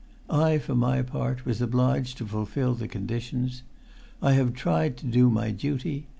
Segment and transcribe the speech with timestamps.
[0.31, 3.61] I, for my part, was obliged to fulfil the conditions.
[4.19, 6.07] I have tried to do my duty.